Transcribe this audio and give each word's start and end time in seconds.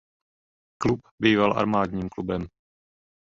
Klub 0.81 0.99
býval 1.21 1.57
armádním 1.59 2.09
klubem. 2.09 2.45